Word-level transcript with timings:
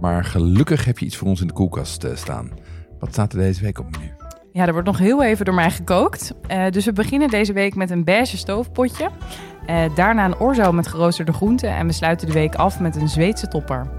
Maar 0.00 0.24
gelukkig 0.24 0.84
heb 0.84 0.98
je 0.98 1.06
iets 1.06 1.16
voor 1.16 1.28
ons 1.28 1.40
in 1.40 1.46
de 1.46 1.52
koelkast 1.52 2.04
eh, 2.04 2.16
staan. 2.16 2.50
Wat 2.98 3.12
staat 3.12 3.32
er 3.32 3.38
deze 3.38 3.62
week 3.62 3.78
op 3.78 3.90
menu? 3.90 4.12
Ja, 4.52 4.66
er 4.66 4.72
wordt 4.72 4.86
nog 4.86 4.98
heel 4.98 5.22
even 5.22 5.44
door 5.44 5.54
mij 5.54 5.70
gekookt. 5.70 6.34
Eh, 6.46 6.70
dus 6.70 6.84
we 6.84 6.92
beginnen 6.92 7.28
deze 7.28 7.52
week 7.52 7.74
met 7.74 7.90
een 7.90 8.04
beige 8.04 8.36
stoofpotje. 8.36 9.10
Eh, 9.66 9.94
daarna 9.94 10.24
een 10.24 10.38
orzo 10.38 10.72
met 10.72 10.86
geroosterde 10.86 11.32
groenten. 11.32 11.70
En 11.70 11.86
we 11.86 11.92
sluiten 11.92 12.26
de 12.26 12.32
week 12.32 12.54
af 12.54 12.80
met 12.80 12.96
een 12.96 13.08
Zweedse 13.08 13.48
topper. 13.48 13.90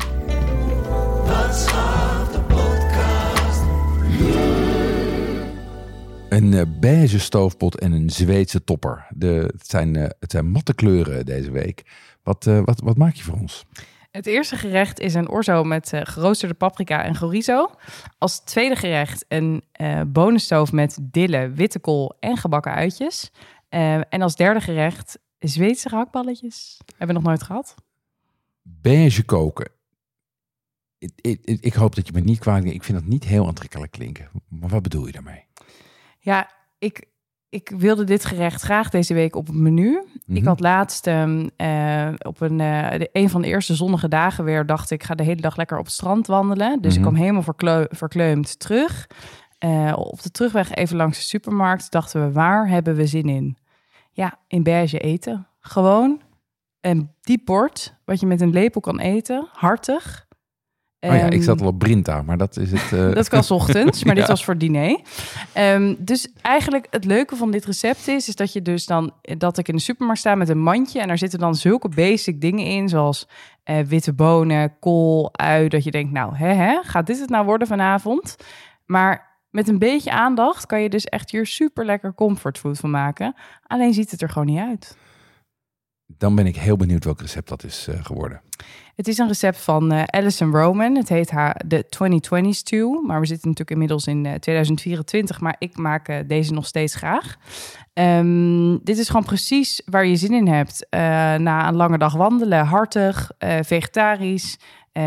Een 6.30 6.76
beige 6.80 7.20
stoofpot 7.20 7.80
en 7.80 7.92
een 7.92 8.10
Zweedse 8.10 8.64
topper. 8.64 9.08
De, 9.10 9.52
het, 9.58 9.70
zijn, 9.70 9.96
het 9.96 10.32
zijn 10.32 10.52
matte 10.52 10.74
kleuren 10.74 11.26
deze 11.26 11.52
week. 11.52 11.86
Wat, 12.24 12.44
wat, 12.44 12.82
wat 12.84 12.98
maak 12.98 13.14
je 13.14 13.24
voor 13.24 13.38
ons? 13.40 13.66
Het 14.18 14.26
eerste 14.26 14.56
gerecht 14.56 15.00
is 15.00 15.14
een 15.14 15.30
orzo 15.30 15.64
met 15.64 15.94
eh, 15.94 16.02
geroosterde 16.04 16.54
paprika 16.54 17.04
en 17.04 17.16
chorizo. 17.16 17.72
Als 18.18 18.40
tweede 18.40 18.76
gerecht 18.76 19.26
een 19.28 19.64
eh 19.72 20.02
bonenstoof 20.08 20.72
met 20.72 20.98
dille, 21.02 21.50
witte 21.50 21.80
kool 21.80 22.16
en 22.20 22.38
gebakken 22.38 22.74
uitjes. 22.74 23.32
Eh, 23.70 24.14
en 24.14 24.22
als 24.22 24.36
derde 24.36 24.62
gerecht 24.62 25.20
Zweedse 25.40 25.90
gehaktballetjes. 25.90 26.78
Hebben 26.86 27.08
we 27.08 27.14
nog 27.14 27.24
nooit 27.24 27.44
gehad. 27.44 27.76
Beige 28.62 29.24
koken. 29.24 29.70
Ik, 30.98 31.12
ik, 31.16 31.42
ik 31.62 31.74
hoop 31.74 31.96
dat 31.96 32.08
je 32.08 32.14
me 32.14 32.20
niet 32.20 32.40
kwalijk 32.40 32.64
neemt. 32.64 32.78
Ik 32.78 32.84
vind 32.84 33.00
dat 33.00 33.08
niet 33.08 33.24
heel 33.24 33.48
aantrekkelijk 33.48 33.92
klinken. 33.92 34.30
Maar 34.48 34.70
wat 34.70 34.82
bedoel 34.82 35.06
je 35.06 35.12
daarmee? 35.12 35.44
Ja, 36.20 36.52
ik, 36.78 37.06
ik 37.50 37.70
wilde 37.70 38.04
dit 38.04 38.26
gerecht 38.26 38.62
graag 38.62 38.90
deze 38.90 39.14
week 39.14 39.36
op 39.36 39.48
het 39.48 39.56
menu. 39.56 40.04
Ik 40.28 40.40
Mhm. 40.40 40.48
had 40.48 40.60
laatst 40.60 41.08
ehm, 41.08 41.48
eh, 41.56 42.08
op 42.22 42.42
een, 42.42 42.60
eh, 42.60 43.00
de, 43.00 43.10
een 43.12 43.30
van 43.30 43.42
de 43.42 43.48
eerste 43.48 43.76
zonnige 43.76 44.08
dagen 44.08 44.44
weer... 44.44 44.66
dacht 44.66 44.92
ik, 44.92 45.04
ga 45.04 45.16
de 45.16 45.24
hele 45.24 45.42
dag 45.42 45.56
lekker 45.56 45.78
op 45.78 45.84
het 45.86 45.94
strand 45.94 46.28
wandelen. 46.28 46.82
Dus 46.82 46.92
Mhm. 46.92 47.02
ik 47.02 47.08
kwam 47.08 47.22
helemaal 47.22 47.42
verkleu- 47.44 47.86
verkleumd 47.90 48.60
terug. 48.60 49.08
Eh, 49.58 49.94
op 49.98 50.22
de 50.22 50.32
terugweg 50.32 50.74
even 50.74 50.96
langs 50.98 51.18
de 51.18 51.24
supermarkt 51.24 51.92
dachten 51.92 52.26
we... 52.26 52.32
waar 52.32 52.68
hebben 52.70 52.96
we 52.96 53.08
zin 53.08 53.30
in? 53.30 53.58
Ja, 54.12 54.40
in 54.48 54.64
beige 54.64 55.00
eten. 55.00 55.48
Gewoon 55.60 56.22
een 56.82 57.12
diep 57.22 57.46
bord 57.46 57.96
wat 58.06 58.20
je 58.20 58.26
met 58.26 58.42
een 58.42 58.54
lepel 58.54 58.82
kan 58.82 59.00
eten. 59.00 59.48
Hartig. 59.52 60.26
Oh 61.10 61.16
ja, 61.16 61.26
ik 61.26 61.32
Ehm, 61.34 61.42
zat 61.42 61.62
al 61.62 61.68
op 61.68 61.80
Brinta, 61.80 62.22
maar 62.22 62.38
dat 62.38 62.58
is 62.58 62.72
het... 62.72 62.94
eh, 62.94 63.14
dat 63.14 63.30
kan 63.30 63.44
's 63.50 63.52
ochtends, 63.52 64.04
maar 64.04 64.16
dit 64.16 64.28
was 64.28 64.46
voor 64.46 64.58
diner. 64.58 65.00
Ehm, 65.54 65.96
dus 65.98 66.28
eigenlijk 66.42 66.88
het 66.90 67.06
leuke 67.06 67.36
van 67.36 67.52
dit 67.52 67.66
recept 67.66 68.08
is, 68.08 68.28
is 68.28 68.36
dat 68.36 68.54
je 68.54 68.62
dus 68.62 68.86
dan 68.86 69.12
dat 69.38 69.58
ik 69.58 69.68
in 69.68 69.76
de 69.76 69.82
supermarkt 69.82 70.20
sta 70.22 70.36
met 70.36 70.50
een 70.50 70.62
mandje 70.62 71.00
en 71.00 71.08
daar 71.08 71.18
zitten 71.18 71.40
dan 71.40 71.56
zulke 71.56 71.90
basic 71.90 72.42
dingen 72.42 72.66
in, 72.66 72.90
zoals 72.90 73.28
eh, 73.64 73.80
witte 73.80 74.14
bonen, 74.14 74.74
kool, 74.80 75.30
ui, 75.34 75.68
dat 75.68 75.84
je 75.84 75.92
denkt, 75.92 76.12
nou, 76.12 76.36
hè, 76.36 76.54
hè, 76.54 76.80
gaat 76.84 77.08
dit 77.08 77.20
het 77.20 77.30
nou 77.30 77.46
worden 77.46 77.68
vanavond? 77.68 78.36
Maar 78.86 79.26
met 79.50 79.68
een 79.68 79.80
beetje 79.80 80.12
aandacht 80.12 80.66
kan 80.66 80.82
je 80.82 80.90
dus 80.90 81.06
echt 81.06 81.32
hier 81.32 81.46
super 81.46 81.86
lekker 81.86 82.14
comfortfood 82.14 82.78
van 82.78 82.90
maken. 82.90 83.36
Alleen 83.68 83.94
ziet 83.94 84.12
het 84.12 84.22
er 84.22 84.30
gewoon 84.30 84.48
niet 84.48 84.60
uit. 84.60 84.98
Dan 86.08 86.36
ben 86.36 86.46
ik 86.46 86.56
heel 86.56 86.76
benieuwd 86.76 87.04
welk 87.04 87.22
recept 87.22 87.50
dat 87.50 87.64
is 87.64 87.88
eh, 87.88 88.06
geworden. 88.06 88.42
Het 88.96 89.08
is 89.08 89.18
een 89.18 89.28
recept 89.28 89.58
van 89.58 89.92
eh 89.92 90.04
Alison 90.04 90.52
Roman. 90.52 90.96
Het 90.96 91.10
heet 91.10 91.32
haar 91.32 91.62
de 91.66 91.86
2020 91.90 92.56
stew. 92.56 93.06
Maar 93.06 93.20
we 93.20 93.26
zitten 93.26 93.48
natuurlijk 93.48 93.72
inmiddels 93.72 94.08
in 94.08 94.26
eh, 94.26 94.34
2024. 94.34 95.40
Maar 95.42 95.56
ik 95.60 95.78
maak 95.78 96.24
deze 96.28 96.54
nog 96.54 96.66
steeds 96.66 96.96
graag. 96.96 97.36
Ehm, 97.94 98.78
dit 98.84 98.98
is 98.98 99.08
gewoon 99.08 99.26
precies 99.26 99.82
waar 99.86 100.06
je 100.06 100.16
zin 100.16 100.34
in 100.34 100.48
hebt. 100.48 100.88
Na 101.40 101.68
een 101.68 101.76
lange 101.76 101.98
dag 101.98 102.14
wandelen, 102.14 102.66
hartig, 102.66 103.32
vegetarisch, 103.62 104.58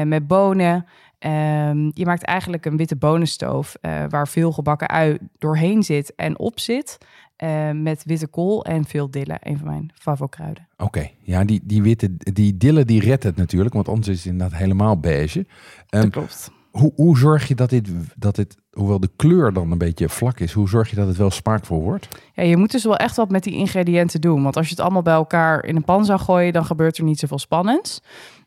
met 0.05 0.27
bonen. 0.27 0.87
Ehm, 1.19 1.91
je 1.95 2.05
maakt 2.05 2.23
eigenlijk 2.23 2.67
een 2.67 2.77
witte 2.77 2.97
bonenstoof 2.97 3.77
waar 4.09 4.29
veel 4.29 4.53
gebakken 4.53 4.89
ui 4.89 5.19
doorheen 5.39 5.83
zit 5.83 6.15
en 6.15 6.39
op 6.39 6.61
zit. 6.61 6.99
Eh, 7.41 7.71
met 7.71 8.03
witte 8.05 8.27
kool 8.27 8.65
en 8.65 8.85
veel 8.85 9.11
dille. 9.11 9.37
Een 9.41 9.59
van 9.59 9.67
mijn 9.67 9.93
favorieten. 9.95 10.69
Oké, 10.77 11.11
ja, 11.21 11.45
die, 11.45 11.61
die 11.63 11.83
witte, 11.83 12.17
die 12.17 12.57
dille 12.57 12.85
die 12.85 13.01
redt 13.01 13.23
het 13.23 13.37
natuurlijk, 13.37 13.75
want 13.75 13.89
anders 13.89 14.09
is 14.09 14.17
het 14.17 14.33
inderdaad 14.33 14.59
helemaal 14.59 14.99
beige. 14.99 15.47
Dat 15.87 16.11
klopt. 16.11 16.51
hoe, 16.71 16.93
hoe 16.95 17.19
zorg 17.19 17.49
je 17.49 17.55
dat 17.55 17.71
dit, 17.71 17.89
dat 18.17 18.35
dit, 18.35 18.57
hoewel 18.73 19.01
de 19.01 19.11
kleur 19.17 19.53
dan 19.53 19.71
een 19.71 19.79
beetje 19.79 20.09
vlak 20.09 20.41
is, 20.41 20.53
hoe 20.53 20.69
zorg 20.69 20.91
je 20.91 20.97
dat 20.97 21.07
het 21.07 21.17
wel 21.17 21.31
smaakvol 21.31 21.83
wordt? 21.83 22.09
Ja, 22.35 22.43
je 22.43 22.57
moet 22.57 22.71
dus 22.71 22.85
wel 22.85 22.97
echt 22.97 23.17
wat 23.17 23.31
met 23.31 23.43
die 23.43 23.55
ingrediënten 23.55 24.21
doen. 24.21 24.43
Want 24.43 24.57
als 24.57 24.67
je 24.67 24.75
het 24.75 24.81
allemaal 24.81 25.03
bij 25.03 25.15
elkaar 25.15 25.65
in 25.65 25.77
een 25.77 25.85
pan 25.85 26.05
zou 26.05 26.21
gooien, 26.21 26.53
dan 26.53 26.65
gebeurt 26.65 26.99
er 26.99 27.05
niet 27.05 27.19
zoveel 27.19 27.39
spannends. 27.39 28.01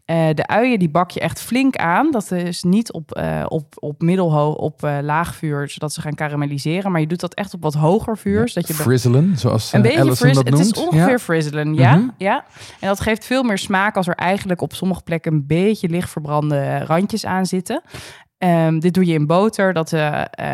Eh, 0.06 0.30
de 0.34 0.48
uien 0.48 0.80
die 0.80 0.90
bak 0.90 1.12
je 1.12 1.20
echt 1.20 1.42
flink 1.42 1.76
aan. 1.76 2.12
Dat 2.12 2.32
is 2.32 2.64
niet 2.64 2.92
op, 2.92 3.12
eh, 3.12 3.46
op, 3.48 3.74
op 3.80 4.02
middelhoog, 4.02 4.56
op 4.56 4.84
eh, 4.84 4.98
laag 5.02 5.36
vuur, 5.36 5.70
zodat 5.70 5.94
ze 5.94 6.02
gaan 6.02 6.14
karamelliseren. 6.16 6.92
Maar 6.92 7.02
je 7.02 7.08
doet 7.08 7.20
dat 7.20 7.34
echt 7.34 7.54
op 7.54 7.62
wat 7.62 7.74
hoger 7.74 8.18
vuur. 8.18 8.48
zodat 8.50 8.68
je 8.68 8.74
Frizzelen, 8.74 9.38
zoals 9.38 9.74
een 9.74 9.82
beetje 9.82 10.16
frizz, 10.16 10.36
dat 10.36 10.50
het 10.50 10.60
is 10.60 10.74
ongeveer 10.74 11.10
Ja? 11.10 11.20
frizzelen, 11.20 11.74
ja, 11.74 11.96
Mhm. 11.96 12.08
ja. 12.18 12.46
En 12.80 12.88
dat 12.88 13.00
geeft 13.00 13.26
veel 13.26 13.44
meer 13.44 13.58
smaak 13.58 13.96
als 13.98 14.08
er 14.08 14.16
eigenlijk 14.16 14.62
op 14.62 14.74
sommige 14.74 15.02
plekken 15.02 15.34
een 15.34 15.46
beetje 15.48 15.90
licht 15.90 16.10
verbrande 16.10 16.78
randjes 16.78 17.26
aan 17.26 17.46
zitten. 17.46 17.82
Ehm, 18.38 18.80
dit 18.80 18.94
doe 18.94 19.06
je 19.06 19.14
in 19.14 19.28
boter, 19.28 19.74
dat 19.74 19.90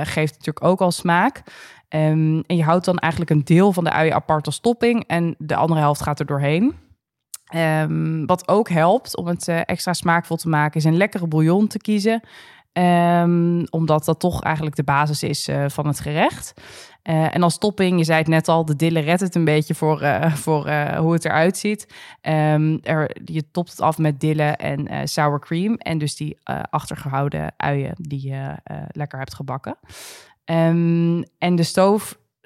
geeft 0.03 0.33
natuurlijk 0.33 0.63
ook 0.63 0.81
al 0.81 0.91
smaak. 0.91 1.43
Ehm, 1.87 2.39
en 2.45 2.55
je 2.55 2.63
houdt 2.63 2.85
dan 2.85 2.97
eigenlijk 2.97 3.31
een 3.31 3.43
deel 3.43 3.73
van 3.73 3.83
de 3.83 3.91
uien 3.91 4.13
apart 4.13 4.45
als 4.45 4.59
topping 4.59 5.03
en 5.07 5.35
de 5.37 5.55
andere 5.55 5.79
helft 5.79 6.01
gaat 6.01 6.19
er 6.19 6.25
doorheen. 6.25 6.73
Ehm, 7.49 8.25
wat 8.25 8.47
ook 8.47 8.69
helpt 8.69 9.17
om 9.17 9.27
het 9.27 9.47
eh, 9.47 9.59
extra 9.65 9.93
smaakvol 9.93 10.37
te 10.37 10.49
maken, 10.49 10.79
is 10.79 10.85
een 10.85 10.97
lekkere 10.97 11.27
bouillon 11.27 11.67
te 11.67 11.77
kiezen. 11.77 12.21
Ehm, 12.73 13.65
omdat 13.69 14.05
dat 14.05 14.19
toch 14.19 14.43
eigenlijk 14.43 14.75
de 14.75 14.83
basis 14.83 15.23
is 15.23 15.47
eh, 15.47 15.65
van 15.67 15.87
het 15.87 15.99
gerecht. 15.99 16.53
Eh, 17.01 17.35
en 17.35 17.43
als 17.43 17.57
topping, 17.57 17.97
je 17.97 18.03
zei 18.03 18.17
het 18.17 18.27
net 18.27 18.47
al, 18.47 18.65
de 18.65 18.75
dille 18.75 18.99
redt 18.99 19.19
het 19.19 19.35
een 19.35 19.45
beetje 19.45 19.75
voor, 19.75 19.99
voor 20.45 20.71
hoe 20.95 21.13
het 21.13 21.25
eruit 21.25 21.57
ziet. 21.57 21.93
Ehm, 22.21 22.77
er, 22.81 23.17
je 23.25 23.51
topt 23.51 23.69
het 23.69 23.81
af 23.81 23.97
met 23.97 24.19
dille 24.19 24.43
en 24.43 25.07
sour 25.07 25.39
cream. 25.39 25.73
En 25.73 25.97
dus 25.97 26.15
die 26.15 26.37
eh, 26.43 26.59
achtergehouden 26.69 27.53
uien 27.57 27.95
die 27.97 28.29
je 28.29 28.55
lekker 28.91 29.19
hebt 29.19 29.33
gebakken. 29.35 29.77
En 30.45 31.55
de 31.55 31.63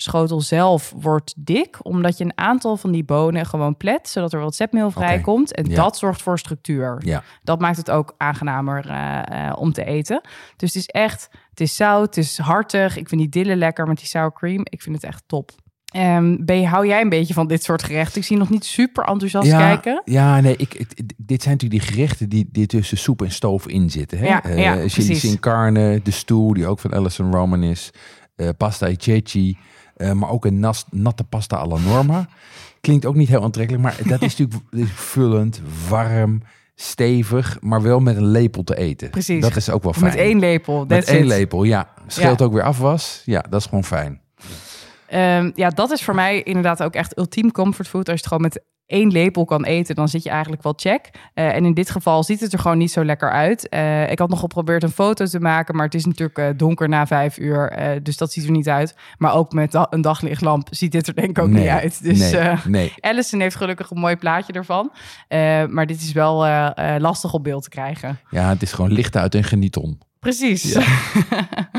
stoofschotel 0.04 0.42
zelf 0.42 0.94
wordt 0.98 1.34
dik, 1.38 1.78
omdat 1.86 2.18
je 2.18 2.24
een 2.24 2.38
aantal 2.38 2.78
van 2.78 2.92
die 2.92 3.04
bonen 3.04 3.46
gewoon 3.46 3.78
plet, 3.78 4.10
zodat 4.10 4.34
er 4.34 4.40
wat 4.40 4.56
zetmeel 4.56 4.92
vrijkomt. 4.92 5.54
En 5.56 5.66
Ja. 5.70 5.76
dat 5.76 5.98
zorgt 5.98 6.22
voor 6.22 6.40
structuur. 6.40 7.02
Ja, 7.06 7.24
Dat 7.44 7.60
maakt 7.60 7.78
het 7.78 7.92
ook 7.92 8.14
aangenamer 8.18 8.90
eh, 8.90 9.48
eh, 9.48 9.58
om 9.58 9.74
te 9.74 9.86
eten. 9.86 10.22
Dus 10.58 10.74
het 10.74 10.82
is 10.82 10.88
echt, 10.88 11.30
het 11.50 11.60
is 11.60 11.76
zout, 11.76 12.06
het 12.16 12.18
is 12.18 12.38
hartig. 12.38 12.98
Ik 12.98 13.08
vind 13.10 13.22
die 13.22 13.30
dille 13.30 13.56
lekker 13.56 13.88
met 13.88 13.98
die 13.98 14.08
sour 14.08 14.34
cream. 14.34 14.62
Ik 14.64 14.82
vind 14.82 14.96
het 14.96 15.04
echt 15.06 15.24
top. 15.28 15.52
Ehm, 15.94 16.36
ben 16.46 16.60
je, 16.60 16.68
hou 16.68 16.88
jij 16.88 17.02
een 17.02 17.10
beetje 17.10 17.34
van 17.34 17.48
dit 17.48 17.64
soort 17.64 17.84
gerechten? 17.84 18.22
Ik 18.22 18.28
zie 18.28 18.38
nog 18.38 18.50
niet 18.50 18.66
super 18.66 19.04
enthousiast 19.06 19.48
ja, 19.48 19.58
kijken. 19.60 20.02
ja 20.06 20.40
nee, 20.42 20.56
ik, 20.58 20.74
ik- 20.74 21.02
dit 21.18 21.42
zijn 21.44 21.54
natuurlijk 21.54 21.82
die 21.86 21.94
gerechten 21.96 22.30
die, 22.30 22.50
die 22.52 22.66
tussen 22.66 22.98
soep 22.98 23.22
en 23.22 23.32
stoof 23.32 23.68
in 23.68 23.90
zitten. 23.90 24.18
Hè? 24.18 24.26
Ja, 24.28 24.44
Eh, 24.44 24.58
ja, 24.58 24.72
chili 24.74 24.88
precies. 24.90 25.20
sin 25.20 25.40
carne, 25.40 26.00
de 26.04 26.12
stew, 26.12 26.54
die 26.54 26.68
ook 26.68 26.80
van 26.80 26.94
Alison 26.94 27.32
Roman 27.34 27.64
is. 27.64 27.90
pasta 28.58 28.88
e 28.88 28.96
ceci, 28.98 29.58
maar 30.14 30.30
ook 30.30 30.46
een 30.46 30.60
nas, 30.60 30.86
natte 30.92 31.24
pasta 31.24 31.56
alla 31.56 31.78
norma. 31.78 32.28
Klinkt 32.82 33.06
ook 33.06 33.16
niet 33.16 33.28
heel 33.30 33.44
aantrekkelijk, 33.44 33.84
maar 33.84 33.98
dat 34.08 34.22
is 34.22 34.36
natuurlijk 34.38 34.72
is 34.72 34.92
vullend, 34.94 35.62
warm, 35.90 36.42
stevig, 36.76 37.58
maar 37.62 37.82
wel 37.82 38.00
met 38.00 38.16
een 38.16 38.28
lepel 38.28 38.64
te 38.64 38.78
eten. 38.78 39.10
Precies. 39.10 39.42
Dat 39.42 39.56
is 39.56 39.70
ook 39.70 39.84
wel 39.84 39.94
fijn. 39.94 40.06
Met 40.06 40.16
één 40.16 40.40
lepel. 40.40 40.86
Met 40.88 41.06
één 41.06 41.20
it. 41.20 41.26
lepel, 41.28 41.64
ja. 41.64 41.90
Scheelt 42.08 42.40
Ja. 42.40 42.46
ook 42.46 42.54
weer 42.54 42.64
afwas. 42.64 43.22
Ja, 43.26 43.42
dat 43.50 43.60
is 43.60 43.66
gewoon 43.68 43.84
fijn. 43.84 44.22
Ehm, 45.08 45.52
ja, 45.56 45.70
dat 45.70 45.92
is 45.92 46.04
voor 46.04 46.16
mij 46.16 46.44
inderdaad 46.44 46.84
ook 46.84 46.94
echt 46.94 47.18
ultiem 47.18 47.52
comfortfood. 47.52 48.10
Als 48.10 48.20
je 48.20 48.26
het 48.26 48.28
gewoon 48.28 48.42
met 48.44 48.62
één 48.94 49.12
lepel 49.12 49.46
kan 49.46 49.64
eten, 49.64 49.96
dan 49.96 50.10
zit 50.10 50.24
je 50.24 50.30
eigenlijk 50.30 50.64
wel 50.64 50.74
check. 50.76 51.10
Eh, 51.34 51.56
en 51.56 51.66
in 51.66 51.74
dit 51.74 51.90
geval 51.90 52.24
ziet 52.24 52.40
het 52.40 52.54
er 52.54 52.60
gewoon 52.60 52.78
niet 52.78 52.92
zo 52.92 53.06
lekker 53.06 53.32
uit. 53.32 53.70
Eh, 53.70 54.12
ik 54.12 54.20
had 54.20 54.30
nog 54.30 54.40
geprobeerd 54.40 54.84
een 54.84 54.92
foto 54.92 55.26
te 55.26 55.40
maken, 55.40 55.76
maar 55.76 55.86
het 55.86 55.96
is 55.96 56.06
natuurlijk 56.06 56.38
eh, 56.38 56.48
donker 56.58 56.90
na 56.90 57.08
vijf 57.08 57.38
uur. 57.38 57.72
dus 58.04 58.18
dat 58.18 58.32
ziet 58.32 58.46
er 58.46 58.52
niet 58.52 58.70
uit. 58.70 58.96
Maar 59.18 59.34
ook 59.34 59.54
met 59.54 59.72
da- 59.72 59.88
een 59.90 60.02
daglichtlamp 60.02 60.68
ziet 60.72 60.92
dit 60.92 61.08
er 61.08 61.16
denk 61.16 61.30
ik 61.30 61.40
ook 61.40 61.50
nee, 61.50 61.62
niet 61.62 61.72
uit. 61.72 62.04
Dus 62.04 62.32
nee, 62.32 62.56
nee. 62.66 62.94
Allison 63.10 63.40
heeft 63.40 63.56
gelukkig 63.56 63.92
een 63.92 64.00
mooi 64.00 64.16
plaatje 64.16 64.54
ervan. 64.54 64.92
Maar 65.70 65.86
dit 65.86 66.02
is 66.02 66.12
wel 66.12 66.38
lastig 66.98 67.34
op 67.34 67.44
beeld 67.44 67.64
te 67.64 67.70
krijgen. 67.70 68.20
Ja, 68.30 68.50
het 68.50 68.62
is 68.62 68.72
gewoon 68.72 68.92
licht 68.92 69.16
uit 69.16 69.36
en 69.36 69.44
geniet 69.44 69.76
om. 69.76 69.98
Precies. 70.20 70.74
Ja. 70.74 70.82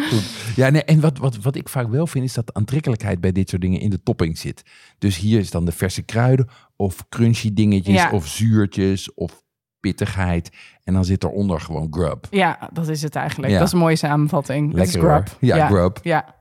Ja, 0.56 0.68
nee, 0.70 0.84
en 0.84 1.00
wat, 1.00 1.18
wat, 1.18 1.36
wat 1.36 1.54
ik 1.56 1.68
vaak 1.68 1.88
wel 1.88 2.06
vind, 2.06 2.24
is 2.24 2.34
dat 2.34 2.46
de 2.46 2.54
aantrekkelijkheid 2.54 3.20
bij 3.20 3.32
dit 3.32 3.48
soort 3.48 3.62
dingen 3.62 3.80
in 3.80 3.90
de 3.90 4.02
topping 4.02 4.38
zit. 4.38 4.62
Dus 4.98 5.16
hier 5.16 5.38
is 5.38 5.50
dan 5.50 5.64
de 5.64 5.72
verse 5.72 6.02
kruiden, 6.02 6.48
of 6.76 7.08
crunchy 7.08 7.52
dingetjes, 7.54 7.94
Ja. 7.94 8.10
of 8.10 8.26
zuurtjes, 8.26 9.14
of 9.14 9.42
pittigheid. 9.80 10.50
En 10.84 10.94
dan 10.94 11.04
zit 11.04 11.24
eronder 11.24 11.60
gewoon 11.60 11.86
grub. 11.90 12.26
Ja, 12.30 12.70
dat 12.72 12.88
is 12.88 13.02
het 13.02 13.14
eigenlijk. 13.16 13.52
Ja. 13.52 13.58
Dat 13.58 13.66
is 13.66 13.72
een 13.72 13.78
mooie 13.78 13.96
samenvatting. 13.96 14.72
Lekker 14.72 15.00
grub. 15.00 15.36
Ja, 15.40 15.56
ja. 15.56 15.66
grub. 15.66 15.98
Ja. 16.02 16.34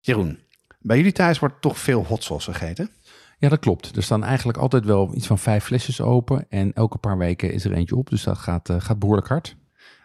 Jeroen, 0.00 0.38
bij 0.80 0.96
jullie 0.96 1.12
thuis 1.12 1.38
wordt 1.38 1.60
toch 1.60 1.78
veel 1.78 2.04
hot 2.04 2.22
sauce 2.24 2.52
gegeten? 2.52 2.90
Ja, 3.38 3.48
dat 3.48 3.58
klopt. 3.58 3.96
Er 3.96 4.02
staan 4.02 4.24
eigenlijk 4.24 4.58
altijd 4.58 4.84
wel 4.84 5.14
iets 5.14 5.26
van 5.26 5.38
vijf 5.38 5.64
flesjes 5.64 6.00
open. 6.00 6.46
En 6.48 6.72
elke 6.72 6.98
paar 6.98 7.18
weken 7.18 7.52
is 7.52 7.64
er 7.64 7.72
eentje 7.72 7.96
op. 7.96 8.10
Dus 8.10 8.22
dat 8.22 8.38
gaat, 8.38 8.68
eh, 8.68 8.76
gaat 8.80 8.98
behoorlijk 8.98 9.28
hard. 9.28 9.56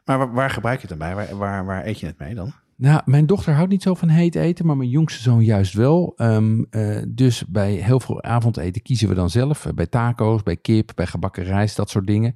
Maar 0.05 0.17
waar, 0.17 0.33
waar 0.33 0.49
gebruik 0.49 0.81
je 0.81 0.87
het 0.87 0.99
dan 0.99 1.07
bij? 1.07 1.15
Waar, 1.15 1.37
waar, 1.37 1.65
waar 1.65 1.85
eet 1.85 1.99
je 1.99 2.05
het 2.05 2.19
mee 2.19 2.35
dan? 2.35 2.53
Nou, 2.75 3.01
mijn 3.05 3.25
dochter 3.25 3.53
houdt 3.53 3.71
niet 3.71 3.81
zo 3.81 3.93
van 3.93 4.07
heet 4.07 4.35
eten, 4.35 4.65
maar 4.65 4.77
mijn 4.77 4.89
jongste 4.89 5.21
zoon 5.21 5.43
juist 5.43 5.73
wel. 5.73 6.13
Ehm, 6.15 6.63
eh, 6.69 7.01
dus 7.07 7.45
bij 7.45 7.71
heel 7.71 7.99
veel 7.99 8.23
avondeten 8.23 8.81
kiezen 8.81 9.07
we 9.07 9.15
dan 9.15 9.29
zelf. 9.29 9.65
Eh, 9.65 9.73
bij 9.73 9.85
taco's, 9.85 10.43
bij 10.43 10.57
kip, 10.57 10.91
bij 10.95 11.05
gebakken 11.05 11.43
rijst, 11.43 11.75
dat 11.75 11.89
soort 11.89 12.07
dingen. 12.07 12.35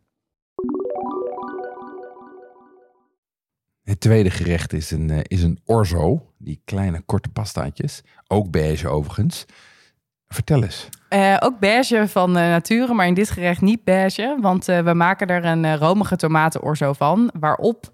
Het 3.91 3.99
tweede 3.99 4.29
gerecht 4.29 4.73
is 4.73 4.91
een, 4.91 5.09
eh, 5.09 5.19
is 5.23 5.43
een 5.43 5.59
orzo, 5.65 6.25
die 6.37 6.61
kleine 6.65 7.01
korte 7.05 7.29
pastaatjes. 7.29 8.03
Ook 8.27 8.51
beige 8.51 8.87
overigens. 8.87 9.45
Vertel 10.27 10.63
eens. 10.63 10.89
Eh, 11.09 11.37
ook 11.39 11.59
beige 11.59 12.07
van 12.07 12.37
eh, 12.37 12.43
nature, 12.43 12.93
maar 12.93 13.07
in 13.07 13.13
dit 13.13 13.29
gerecht 13.29 13.61
niet 13.61 13.83
beige. 13.83 14.37
Want 14.41 14.65
we 14.65 14.93
maken 14.93 15.27
er 15.27 15.45
een 15.45 15.65
eh, 15.65 15.75
romige 15.75 16.15
tomatenorzo 16.15 16.93
van. 16.93 17.31
Waarop 17.39 17.89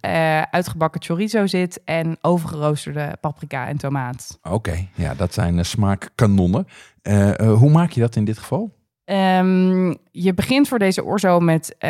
uitgebakken 0.51 1.01
chorizo 1.03 1.47
zit 1.47 1.81
en 1.85 2.17
overgeroosterde 2.21 3.17
paprika 3.21 3.67
en 3.67 3.77
tomaat. 3.77 4.39
Oké, 4.43 4.87
ja, 4.95 5.13
dat 5.15 5.33
zijn 5.33 5.65
smaakkanonnen. 5.65 6.67
Hoe 7.37 7.69
maak 7.69 7.91
je 7.91 7.99
dat 7.99 8.15
in 8.15 8.25
dit 8.25 8.37
geval? 8.37 8.75
Ehm, 9.07 9.93
je 10.23 10.33
begint 10.33 10.67
voor 10.67 10.79
deze 10.79 11.03
orzo 11.03 11.39
met 11.39 11.75
eh, 11.77 11.89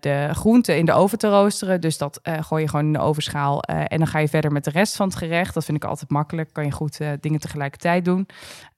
de 0.00 0.28
groenten 0.32 0.76
in 0.78 0.84
de 0.84 0.92
oven 0.92 1.18
te 1.18 1.28
roosteren. 1.28 1.80
Dus 1.80 1.98
dat 1.98 2.20
eh, 2.22 2.34
gooi 2.42 2.62
je 2.62 2.68
gewoon 2.68 2.84
in 2.86 2.92
de 2.92 2.98
ovenschaal. 2.98 3.62
eh, 3.62 3.80
en 3.88 3.98
dan 3.98 4.06
ga 4.06 4.18
je 4.18 4.28
verder 4.28 4.52
met 4.52 4.64
de 4.64 4.70
rest 4.70 4.96
van 4.96 5.06
het 5.08 5.16
gerecht. 5.16 5.54
Dat 5.54 5.64
vind 5.64 5.76
ik 5.76 5.84
altijd 5.84 6.10
makkelijk. 6.10 6.52
Kan 6.52 6.64
je 6.64 6.70
goed 6.70 6.98
dingen 7.20 7.40
tegelijkertijd 7.40 8.04
doen. 8.04 8.28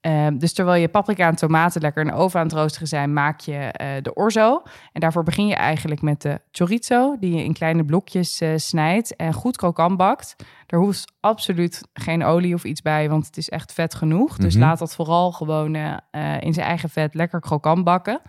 Ehm, 0.01 0.39
dus 0.39 0.53
terwijl 0.53 0.81
je 0.81 0.89
paprika 0.89 1.27
en 1.29 1.35
tomaten 1.37 1.81
lekker 1.81 2.03
in 2.03 2.09
de 2.09 2.15
oven 2.15 2.41
aan 2.41 2.47
het 2.47 2.55
roosteren 2.55 2.89
zijn, 2.89 3.13
maak 3.13 3.41
je 3.41 3.69
de 4.03 4.15
orzo. 4.15 4.63
En 4.93 5.01
daarvoor 5.01 5.23
begin 5.23 5.47
je 5.47 5.55
eigenlijk 5.55 6.03
met 6.03 6.23
de 6.23 6.41
chorizo, 6.51 7.17
die 7.21 7.35
je 7.37 7.45
in 7.45 7.53
kleine 7.53 7.85
blokjes 7.85 8.43
snijdt 8.57 9.17
en 9.17 9.33
goed 9.33 9.57
krokant 9.57 9.97
bakt. 9.97 10.37
Er 10.67 10.79
hoeft 10.79 11.13
absoluut 11.21 11.81
geen 11.93 12.25
olie 12.25 12.55
of 12.55 12.65
iets 12.65 12.83
bij, 12.83 13.09
want 13.09 13.27
het 13.27 13.37
is 13.37 13.49
echt 13.49 13.73
vet 13.73 13.95
genoeg. 13.95 14.37
Dus 14.37 14.55
Mhm. 14.55 14.65
laat 14.65 14.79
dat 14.79 14.95
vooral 14.95 15.33
gewoon 15.33 15.75
in 16.41 16.55
zijn 16.55 16.67
eigen 16.67 16.91
vet 16.91 17.15
lekker 17.15 17.41
krokant 17.41 17.85
bakken. 17.85 18.21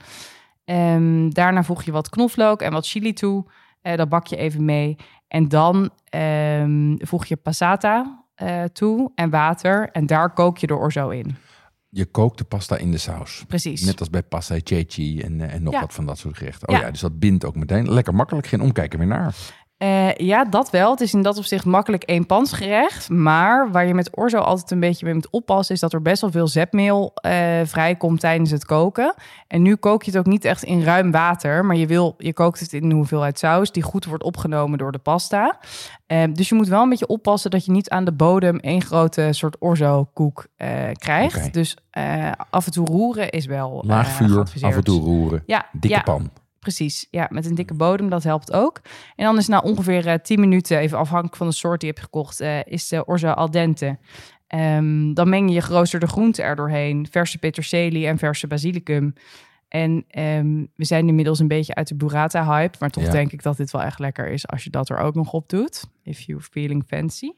Ehm, 0.70 1.30
daarna 1.30 1.64
voeg 1.64 1.84
je 1.84 1.92
wat 1.92 2.10
knoflook 2.10 2.62
en 2.62 2.72
wat 2.72 2.88
chili 2.88 3.14
toe. 3.14 3.46
Eh, 3.82 3.98
dat 3.98 4.10
bak 4.10 4.28
je 4.28 4.36
even 4.38 4.66
mee. 4.66 4.96
En 5.28 5.48
dan 5.48 5.90
ehm, 6.10 6.96
voeg 6.98 7.26
je 7.26 7.36
passata 7.36 8.24
eh, 8.36 8.64
toe 8.64 9.12
en 9.16 9.30
water. 9.30 9.90
En 9.92 10.06
daar 10.06 10.34
kook 10.34 10.58
je 10.58 10.68
de 10.68 10.76
orzo 10.76 11.10
in. 11.10 11.36
Je 11.90 12.06
kookt 12.06 12.38
de 12.38 12.44
pasta 12.44 12.78
in 12.78 12.92
de 12.92 12.98
saus. 12.98 13.44
Precies. 13.48 13.82
Net 13.82 14.00
als 14.00 14.10
bij 14.10 14.24
pasta 14.24 14.56
ceci 14.64 15.22
en, 15.22 15.42
eh, 15.42 15.54
en 15.54 15.64
nog 15.64 15.74
Ja. 15.74 15.80
wat 15.80 15.94
van 15.94 16.06
dat 16.06 16.18
soort 16.18 16.38
gerechten. 16.38 16.68
Oh 16.68 16.76
ja. 16.76 16.82
Ja. 16.82 16.92
dus 16.92 17.00
dat 17.00 17.20
bindt 17.20 17.46
ook 17.46 17.56
meteen. 17.56 17.92
Lekker 17.94 18.16
makkelijk, 18.16 18.48
geen 18.48 18.62
omkijken 18.62 19.00
meer 19.00 19.08
naar. 19.08 19.36
Eh, 19.80 20.14
ja, 20.14 20.46
dat 20.46 20.70
wel. 20.70 20.92
Het 20.92 21.02
is 21.02 21.14
in 21.14 21.22
dat 21.22 21.38
opzicht 21.38 21.66
makkelijk 21.66 22.04
eenpansgerecht. 22.06 23.10
Maar 23.10 23.72
waar 23.72 23.88
je 23.88 23.94
met 23.94 24.16
orzo 24.16 24.38
altijd 24.38 24.72
een 24.72 24.80
beetje 24.80 25.06
mee 25.06 25.14
moet 25.14 25.30
oppassen... 25.30 25.76
is 25.76 25.82
dat 25.82 25.94
er 25.94 26.02
best 26.02 26.22
wel 26.22 26.32
veel 26.32 26.48
zetmeel 26.48 27.12
eh, 27.14 27.60
vrijkomt 27.64 28.20
tijdens 28.20 28.52
het 28.52 28.66
koken. 28.66 29.14
En 29.48 29.62
nu 29.62 29.76
kook 29.76 30.04
je 30.04 30.12
het 30.12 30.20
ook 30.20 30.26
niet 30.26 30.46
echt 30.46 30.64
in 30.64 30.84
ruim 30.84 31.12
water... 31.12 31.66
maar 31.66 31.76
je, 31.76 31.88
wil, 31.88 32.16
je 32.18 32.34
kookt 32.34 32.60
het 32.60 32.74
in 32.74 32.84
een 32.84 32.92
hoeveelheid 32.92 33.40
saus... 33.40 33.72
die 33.72 33.84
goed 33.84 34.06
wordt 34.06 34.24
opgenomen 34.24 34.78
door 34.78 34.92
de 34.92 34.98
pasta. 34.98 35.60
Eh, 36.08 36.24
dus 36.34 36.50
je 36.50 36.56
moet 36.56 36.68
wel 36.68 36.82
een 36.82 36.90
beetje 36.90 37.08
oppassen... 37.08 37.52
dat 37.52 37.66
je 37.66 37.72
niet 37.72 37.90
aan 37.90 38.06
de 38.06 38.14
bodem 38.14 38.58
één 38.58 38.82
grote 38.82 39.28
soort 39.32 39.56
orzo-koek 39.60 40.48
krijgt. 40.94 41.54
Dus 41.54 41.78
af 42.50 42.66
en 42.66 42.72
toe 42.72 42.86
roeren 42.86 43.30
is 43.30 43.46
wel 43.46 43.84
Laag 43.86 44.08
vuur, 44.08 44.40
af 44.40 44.76
en 44.76 44.84
toe 44.84 45.02
roeren. 45.02 45.44
Ja, 45.46 45.66
Dikke 45.72 45.96
ja. 45.96 46.02
pan. 46.02 46.30
Precies, 46.60 47.08
ja, 47.12 47.28
met 47.32 47.46
een 47.46 47.56
dikke 47.56 47.74
bodem, 47.74 48.10
dat 48.10 48.24
helpt 48.24 48.54
ook. 48.54 48.82
En 49.16 49.26
dan 49.26 49.38
is 49.38 49.48
na 49.48 49.60
ongeveer 49.60 50.08
eh 50.08 50.14
10 50.14 50.40
minuten, 50.40 50.78
even 50.78 50.98
afhankelijk 50.98 51.36
van 51.36 51.48
de 51.48 51.54
soort 51.54 51.80
die 51.80 51.90
je 51.90 51.96
hebt 51.96 52.06
gekocht, 52.06 52.40
eh, 52.40 52.60
is 52.66 52.88
de 52.88 53.06
orzo 53.06 53.30
al 53.30 53.52
dente. 53.52 53.98
Ehm, 54.48 55.14
dan 55.14 55.30
meng 55.30 55.48
je 55.48 55.54
je 55.54 55.62
geroosterde 55.62 56.08
groenten 56.08 56.44
er 56.44 56.56
doorheen, 56.56 57.08
verse 57.12 57.38
peterselie 57.38 58.08
en 58.08 58.18
verse 58.18 58.48
basilicum. 58.48 59.14
En 59.68 60.06
ehm, 60.08 60.66
we 60.76 60.86
zijn 60.86 61.08
inmiddels 61.08 61.40
een 61.40 61.48
beetje 61.48 61.76
uit 61.76 61.88
de 61.88 61.96
burrata-hype, 61.96 62.78
maar 62.80 62.90
toch 62.90 63.04
Ja. 63.04 63.12
denk 63.12 63.32
ik 63.32 63.44
dat 63.44 63.58
dit 63.58 63.72
wel 63.72 63.82
echt 63.82 64.00
lekker 64.00 64.28
is 64.28 64.48
als 64.48 64.64
je 64.64 64.70
dat 64.70 64.90
er 64.90 64.98
ook 64.98 65.16
nog 65.16 65.32
op 65.34 65.50
doet. 65.50 65.84
If 66.04 66.20
you're 66.22 66.44
feeling 66.44 66.84
fancy. 66.88 67.32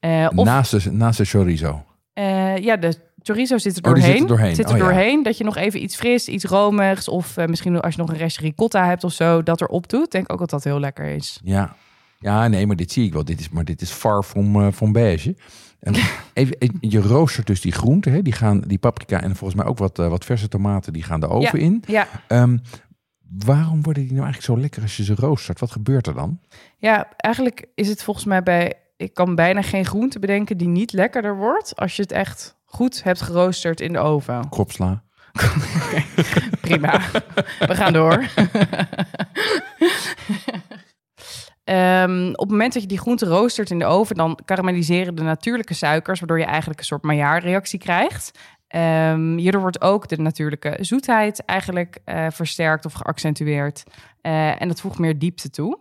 Eh, 0.00 0.28
of 0.34 0.44
Naast, 0.44 0.84
de, 0.84 0.90
naast 0.92 1.18
de 1.18 1.24
chorizo. 1.24 1.84
eh, 2.12 2.56
ja, 2.56 2.76
de 2.76 2.98
chorizo 3.26 3.58
zit 3.58 3.76
er 3.76 3.84
Oh, 3.84 3.94
doorheen. 3.94 4.12
zit 4.12 4.20
er 4.20 4.26
doorheen. 4.26 4.54
Zit 4.54 4.64
er 4.64 4.70
Oh, 4.70 4.76
ja. 4.78 4.82
doorheen. 4.84 5.22
Dat 5.22 5.38
je 5.38 5.44
nog 5.44 5.56
even 5.56 5.82
iets 5.82 5.96
fris, 5.96 6.28
iets 6.28 6.44
romigs... 6.44 7.08
of 7.08 7.36
eh, 7.36 7.46
misschien 7.46 7.80
als 7.80 7.94
je 7.94 8.00
nog 8.00 8.10
een 8.10 8.16
restje 8.16 8.42
ricotta 8.42 8.86
hebt 8.86 9.04
of 9.04 9.12
zo... 9.12 9.42
dat 9.42 9.60
erop 9.60 9.88
doet. 9.88 10.10
Denk 10.10 10.32
ook 10.32 10.38
dat 10.38 10.50
dat 10.50 10.64
heel 10.64 10.80
lekker 10.80 11.04
is. 11.04 11.40
Ja. 11.44 11.76
ja, 12.18 12.48
nee, 12.48 12.66
maar 12.66 12.76
dit 12.76 12.92
zie 12.92 13.04
ik 13.04 13.12
wel. 13.12 13.24
Dit 13.24 13.40
is, 13.40 13.48
maar 13.48 13.64
dit 13.64 13.80
is 13.80 13.90
far 13.90 14.22
from, 14.22 14.60
eh, 14.62 14.72
from 14.72 14.92
beige. 14.92 15.36
En 15.80 15.94
even, 16.32 16.58
eh, 16.58 16.68
je 16.80 17.00
roostert 17.00 17.46
dus 17.46 17.60
die 17.60 17.72
groenten, 17.72 18.12
hè? 18.12 18.22
Die, 18.22 18.32
gaan, 18.32 18.60
die 18.60 18.78
paprika 18.78 19.22
en 19.22 19.36
volgens 19.36 19.60
mij 19.60 19.68
ook 19.70 19.78
wat, 19.78 19.96
wat 19.96 20.24
verse 20.24 20.48
tomaten, 20.48 20.92
die 20.92 21.02
gaan 21.02 21.20
de 21.20 21.28
oven 21.28 21.58
in. 21.58 21.82
Ja, 21.86 22.06
Ehm, 22.28 22.58
waarom 23.44 23.82
worden 23.82 24.02
die 24.02 24.12
nou 24.12 24.24
eigenlijk 24.24 24.52
zo 24.54 24.60
lekker 24.60 24.82
als 24.82 24.96
je 24.96 25.04
ze 25.04 25.14
roostert? 25.14 25.60
Wat 25.60 25.70
gebeurt 25.70 26.06
er 26.06 26.14
dan? 26.14 26.40
ja, 26.78 27.08
eigenlijk 27.16 27.66
is 27.74 27.88
het 27.88 28.02
volgens 28.02 28.26
mij 28.26 28.42
bij... 28.42 28.74
Ik 28.96 29.14
kan 29.14 29.34
bijna 29.34 29.62
geen 29.62 29.84
groente 29.84 30.18
bedenken 30.18 30.56
die 30.56 30.68
niet 30.68 30.92
lekkerder 30.92 31.36
wordt... 31.36 31.76
als 31.76 31.96
je 31.96 32.02
het 32.02 32.12
echt 32.12 32.55
goed 32.66 33.02
hebt 33.02 33.20
geroosterd 33.20 33.80
in 33.80 33.92
de 33.92 33.98
oven. 33.98 34.48
Kropsla. 34.48 35.02
Prima. 36.60 37.00
We 37.58 37.74
gaan 37.74 37.92
door. 37.92 38.24
Ehm, 41.64 42.28
op 42.28 42.38
het 42.38 42.50
moment 42.50 42.72
dat 42.72 42.82
je 42.82 42.88
die 42.88 42.98
groente 42.98 43.26
roostert 43.26 43.70
in 43.70 43.78
de 43.78 43.84
oven, 43.84 44.16
dan 44.16 44.38
karamelliseren 44.44 45.14
de 45.14 45.22
natuurlijke 45.22 45.74
suikers, 45.74 46.18
waardoor 46.18 46.38
je 46.38 46.44
eigenlijk 46.44 46.78
een 46.78 46.86
soort 46.86 47.02
Maillard-reactie 47.02 47.78
krijgt. 47.78 48.30
Ehm, 48.68 49.36
hierdoor 49.36 49.60
wordt 49.60 49.80
ook 49.80 50.08
de 50.08 50.16
natuurlijke 50.16 50.76
zoetheid 50.80 51.44
eigenlijk 51.44 51.98
eh, 52.04 52.26
versterkt 52.30 52.84
of 52.84 52.92
geaccentueerd. 52.92 53.82
Eh, 54.20 54.60
en 54.60 54.68
dat 54.68 54.80
voegt 54.80 54.98
meer 54.98 55.18
diepte 55.18 55.50
toe. 55.50 55.78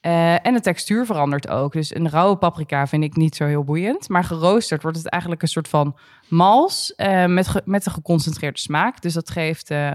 Eh, 0.00 0.46
en 0.46 0.54
de 0.54 0.60
textuur 0.60 1.06
verandert 1.06 1.48
ook. 1.48 1.72
Dus 1.72 1.94
een 1.94 2.08
rauwe 2.10 2.36
paprika 2.36 2.86
vind 2.86 3.02
ik 3.04 3.16
niet 3.16 3.36
zo 3.36 3.44
heel 3.46 3.64
boeiend. 3.64 4.08
Maar 4.08 4.24
geroosterd 4.24 4.82
wordt 4.82 4.96
het 4.96 5.08
eigenlijk 5.08 5.42
een 5.42 5.48
soort 5.48 5.68
van 5.68 5.96
mals 6.28 6.94
eh, 6.94 7.26
met, 7.26 7.48
ge- 7.48 7.62
met 7.64 7.86
een 7.86 7.92
geconcentreerde 7.92 8.58
smaak. 8.58 9.02
Dus 9.02 9.14
dat 9.14 9.30
geeft, 9.30 9.70
eh, 9.70 9.94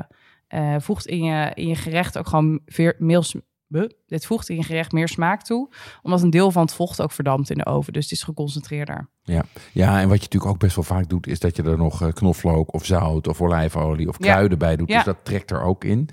voegt 0.79 1.05
in 1.05 1.23
je, 1.23 1.51
in 1.53 1.67
je 1.67 1.75
gerecht 1.75 2.17
ook 2.17 2.27
gewoon 2.27 2.59
veer, 2.65 2.95
buh. 3.67 3.89
dit 4.07 4.25
voegt 4.25 4.49
in 4.49 4.55
je 4.55 4.63
gerecht 4.63 4.91
meer 4.91 5.07
smaak 5.07 5.41
toe. 5.43 5.69
Omdat 6.01 6.21
een 6.21 6.29
deel 6.29 6.51
van 6.51 6.61
het 6.61 6.73
vocht 6.73 7.01
ook 7.01 7.11
verdampt 7.11 7.49
in 7.49 7.57
de 7.57 7.65
oven. 7.65 7.93
Dus 7.93 8.03
het 8.03 8.11
is 8.11 8.23
geconcentreerder. 8.23 9.09
Ja, 9.71 10.01
en 10.01 10.07
wat 10.07 10.17
je 10.17 10.23
natuurlijk 10.23 10.45
ook 10.51 10.59
best 10.59 10.75
wel 10.75 10.83
vaak 10.85 11.09
doet, 11.09 11.27
is 11.27 11.39
dat 11.39 11.55
je 11.55 11.63
er 11.63 11.77
nog 11.77 12.13
knoflook 12.13 12.73
of 12.73 12.85
zout 12.85 13.27
of 13.27 13.41
olijfolie 13.41 14.07
of 14.07 14.15
Ja. 14.19 14.31
kruiden 14.31 14.57
bij 14.57 14.75
doet. 14.75 14.89
Ja. 14.89 14.95
Dus 14.95 15.05
dat 15.05 15.17
trekt 15.23 15.51
er 15.51 15.61
ook 15.61 15.83
in. 15.83 16.09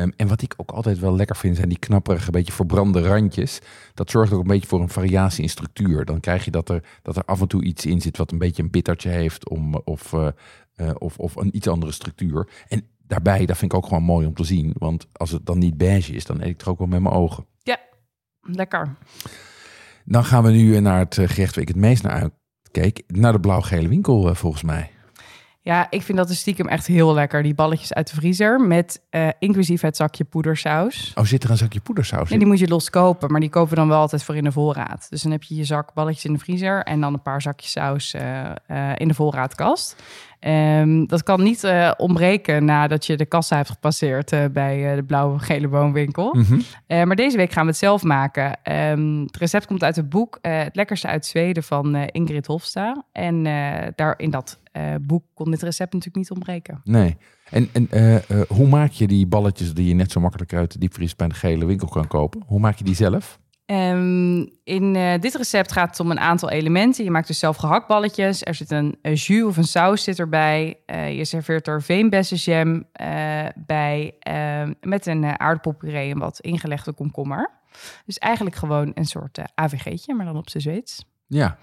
Ehm, 0.00 0.10
en 0.16 0.28
wat 0.28 0.42
ik 0.42 0.54
ook 0.56 0.70
altijd 0.70 0.98
wel 0.98 1.16
lekker 1.16 1.36
vind, 1.36 1.56
zijn 1.56 1.68
die 1.68 1.78
knapperige, 1.78 2.30
beetje 2.30 2.52
verbrande 2.52 3.02
randjes. 3.02 3.58
Dat 3.94 4.10
zorgt 4.10 4.32
ook 4.32 4.40
een 4.40 4.46
beetje 4.46 4.68
voor 4.68 4.80
een 4.80 4.88
variatie 4.88 5.42
in 5.42 5.48
structuur. 5.48 6.04
Dan 6.04 6.20
krijg 6.20 6.44
je 6.44 6.50
dat 6.50 6.68
er, 6.68 6.82
dat 7.02 7.16
er 7.16 7.24
af 7.24 7.40
en 7.40 7.48
toe 7.48 7.64
iets 7.64 7.86
in 7.86 8.00
zit 8.00 8.16
wat 8.16 8.32
een 8.32 8.38
beetje 8.38 8.62
een 8.62 8.70
bittertje 8.70 9.08
heeft 9.08 9.48
om, 9.48 9.74
of, 9.74 10.12
eh, 10.12 10.28
eh, 10.74 10.90
of, 10.98 11.18
of 11.18 11.36
een 11.36 11.56
iets 11.56 11.68
andere 11.68 11.92
structuur. 11.92 12.48
En 12.68 12.86
daarbij, 13.06 13.46
dat 13.46 13.56
vind 13.56 13.72
ik 13.72 13.78
ook 13.78 13.86
gewoon 13.86 14.02
mooi 14.02 14.26
om 14.26 14.34
te 14.34 14.44
zien. 14.44 14.74
Want 14.78 15.06
als 15.12 15.30
het 15.30 15.46
dan 15.46 15.58
niet 15.58 15.76
beige 15.76 16.12
is, 16.12 16.24
dan 16.24 16.40
eet 16.40 16.46
ik 16.46 16.52
het 16.52 16.62
er 16.62 16.70
ook 16.70 16.78
wel 16.78 16.86
met 16.86 17.00
mijn 17.00 17.14
ogen. 17.14 17.46
Lekker. 18.42 18.96
Dan 20.04 20.24
gaan 20.24 20.42
we 20.42 20.50
nu 20.50 20.80
naar 20.80 20.98
het 20.98 21.18
eh, 21.18 21.28
gerecht 21.28 21.54
waar 21.54 21.62
ik 21.62 21.68
het 21.68 21.76
meest 21.76 22.02
naar 22.02 22.30
uitkeek. 22.62 23.02
Naar 23.06 23.32
de 23.32 23.40
blauw-gele 23.40 23.88
winkel, 23.88 24.28
eh, 24.28 24.34
volgens 24.34 24.62
mij. 24.62 24.90
Ja, 25.70 25.86
ik 25.90 26.02
vind 26.02 26.18
dat 26.18 26.28
de 26.28 26.34
stiekem 26.34 26.68
echt 26.68 26.86
heel 26.86 27.14
lekker. 27.14 27.42
Die 27.42 27.54
balletjes 27.54 27.92
uit 27.92 28.10
de 28.10 28.14
vriezer 28.14 28.60
met 28.60 29.02
eh, 29.10 29.28
inclusief 29.38 29.80
het 29.80 29.96
zakje 29.96 30.24
poedersaus. 30.24 31.12
Oh, 31.14 31.24
zit 31.24 31.44
er 31.44 31.50
een 31.50 31.56
zakje 31.56 31.80
poedersaus 31.80 32.26
En 32.26 32.32
in? 32.32 32.38
die 32.38 32.48
moet 32.48 32.58
je 32.58 32.68
los 32.68 32.90
kopen, 32.90 33.30
maar 33.30 33.40
die 33.40 33.50
kopen 33.50 33.70
we 33.70 33.74
dan 33.74 33.88
wel 33.88 33.98
altijd 33.98 34.22
voor 34.22 34.36
in 34.36 34.44
de 34.44 34.52
voorraad. 34.52 35.06
Dus 35.10 35.22
dan 35.22 35.32
heb 35.32 35.42
je 35.42 35.54
je 35.54 35.64
zak 35.64 35.94
balletjes 35.94 36.24
in 36.24 36.32
de 36.32 36.38
vriezer 36.38 36.82
en 36.82 37.00
dan 37.00 37.12
een 37.12 37.22
paar 37.22 37.42
zakjes 37.42 37.70
saus 37.70 38.14
eh, 38.14 38.50
eh, 38.66 38.92
in 38.96 39.08
de 39.08 39.14
voorraadkast. 39.14 40.02
Ehm, 40.40 41.06
dat 41.06 41.22
kan 41.22 41.42
niet 41.42 41.64
eh, 41.64 41.90
ontbreken 41.96 42.64
nadat 42.64 43.06
je 43.06 43.16
de 43.16 43.26
kassa 43.26 43.56
hebt 43.56 43.70
gepasseerd 43.70 44.32
eh, 44.32 44.44
bij 44.52 44.90
eh, 44.90 44.96
de 44.96 45.02
blauwe 45.02 45.38
gele 45.38 45.68
boomwinkel. 45.68 46.34
Mhm. 46.34 46.60
Maar 46.86 47.16
deze 47.16 47.36
week 47.36 47.52
gaan 47.52 47.62
we 47.62 47.70
het 47.70 47.78
zelf 47.78 48.02
maken. 48.02 48.62
Ehm, 48.62 49.20
het 49.20 49.36
recept 49.36 49.66
komt 49.66 49.82
uit 49.82 49.96
het 49.96 50.08
boek 50.08 50.38
Het 50.42 50.76
lekkerste 50.76 51.06
uit 51.06 51.26
Zweden 51.26 51.62
van 51.62 51.96
Ingrid 51.96 52.46
Hofsta. 52.46 53.04
En 53.12 53.42
daar 53.94 54.14
in 54.16 54.30
dat 54.30 54.58
boek 55.00 55.24
kon 55.34 55.50
dit 55.50 55.62
recept 55.62 55.92
natuurlijk 55.92 56.16
niet 56.16 56.30
ontbreken. 56.30 56.80
Nee. 56.84 57.16
En, 57.50 57.68
en 57.72 57.88
hoe 58.48 58.68
maak 58.68 58.90
je 58.90 59.06
die 59.06 59.26
balletjes 59.26 59.74
die 59.74 59.88
je 59.88 59.94
net 59.94 60.10
zo 60.10 60.20
makkelijk 60.20 60.54
uit 60.54 60.72
de 60.72 60.78
diepvries 60.78 61.16
bij 61.16 61.28
de 61.28 61.34
gele 61.34 61.64
winkel 61.64 61.88
kan 61.88 62.06
kopen? 62.06 62.42
Hoe 62.46 62.60
maak 62.60 62.76
je 62.76 62.84
die 62.84 62.94
zelf? 62.94 63.39
Ehm, 63.70 64.46
in 64.64 64.96
eh, 64.96 65.20
dit 65.20 65.34
recept 65.34 65.72
gaat 65.72 65.88
het 65.88 66.00
om 66.00 66.10
een 66.10 66.20
aantal 66.20 66.50
elementen. 66.50 67.04
Je 67.04 67.10
maakt 67.10 67.26
dus 67.26 67.38
zelf 67.38 67.56
gehaktballetjes. 67.56 68.44
Er 68.44 68.54
zit 68.54 68.70
een, 68.70 68.98
jus 69.02 69.42
of 69.42 69.56
een 69.56 69.64
saus 69.64 70.04
zit 70.04 70.18
erbij. 70.18 70.78
Eh, 70.86 71.16
je 71.16 71.24
serveert 71.24 71.66
er 71.66 71.82
veenbessenjam 71.82 72.84
eh, 72.92 73.46
bij 73.56 74.14
ehm, 74.18 74.72
met 74.80 75.06
een 75.06 75.22
uh, 75.22 75.34
aardappelpuree 75.34 76.10
en 76.10 76.18
wat 76.18 76.40
ingelegde 76.40 76.92
komkommer. 76.92 77.50
Dus 78.06 78.18
eigenlijk 78.18 78.56
gewoon 78.56 78.90
een 78.94 79.04
soort 79.04 79.38
AVG'tje, 79.54 80.14
maar 80.14 80.26
dan 80.26 80.36
op 80.36 80.50
z'n 80.50 80.58
Zweeds. 80.58 81.04
Ja. 81.26 81.58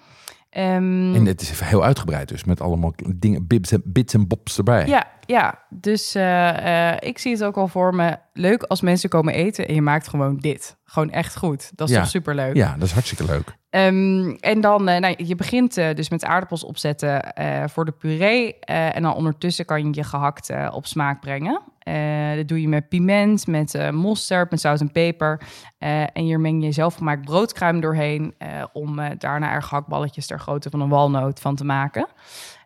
Ehm, 0.50 1.16
En 1.16 1.25
het 1.25 1.42
is 1.42 1.60
heel 1.60 1.84
uitgebreid 1.84 2.27
dus, 2.27 2.44
met 2.44 2.62
allemaal 2.62 2.94
dingen, 3.16 3.48
bits 3.48 3.72
en, 3.72 3.82
bits 3.86 4.13
en 4.13 4.27
bobs 4.27 4.58
erbij. 4.58 4.88
Ja, 4.88 5.08
ja. 5.25 5.60
dus 5.70 6.16
eh, 6.16 6.89
eh, 6.92 6.98
ik 7.00 7.18
zie 7.18 7.32
het 7.32 7.44
ook 7.44 7.58
al 7.58 7.68
voor 7.68 7.96
me. 7.96 8.18
Leuk 8.34 8.63
als 8.63 8.82
mensen 8.82 9.10
komen 9.10 9.34
eten 9.34 9.68
en 9.68 9.74
je 9.74 9.82
maakt 9.82 10.08
gewoon 10.08 10.38
dit. 10.38 10.77
Gewoon 10.84 11.10
echt 11.12 11.38
goed. 11.38 11.72
Dat 11.75 11.88
is 11.89 11.94
Ja. 11.96 12.01
toch 12.01 12.10
superleuk? 12.10 12.56
Ja, 12.56 12.74
dat 12.74 12.88
is 12.88 12.92
hartstikke 12.94 13.25
leuk. 13.25 13.56
Ehm, 13.70 14.30
en 14.39 14.62
dan, 14.62 14.88
eh, 14.88 15.00
nou, 15.00 15.13
je 15.25 15.36
begint 15.36 15.74
dus 15.74 16.10
met 16.10 16.25
aardappels 16.25 16.63
opzetten 16.63 17.34
voor 17.70 17.86
de 17.86 17.92
puree. 17.92 18.60
en 18.60 19.01
dan 19.04 19.13
ondertussen 19.13 19.66
kan 19.66 19.84
je 19.86 19.88
je 19.92 20.04
gehakt 20.04 20.50
eh, 20.50 20.70
op 20.72 20.86
smaak 20.86 21.22
brengen. 21.22 21.62
Eh, 21.88 22.36
dat 22.36 22.48
doe 22.48 22.62
je 22.62 22.67
met 22.67 22.89
piment, 22.89 23.48
met 23.48 23.75
eh 23.75 23.89
mosterd, 23.89 24.51
met 24.51 24.62
zout 24.62 24.79
en 24.82 24.91
peper. 24.91 25.41
Eh, 25.77 26.01
en 26.01 26.24
hier 26.24 26.39
meng 26.39 26.63
je 26.63 26.72
zelfgemaakt 26.72 27.25
broodkruim 27.25 27.79
doorheen... 27.79 28.36
om 28.74 29.00
daarna 29.17 29.51
er 29.51 29.63
gehaktballetjes 29.63 30.27
ter 30.27 30.39
grootte 30.39 30.70
van 30.70 30.82
een 30.82 30.89
walnoot 30.89 31.39
van 31.39 31.56
te 31.56 31.65
maken. 31.65 32.08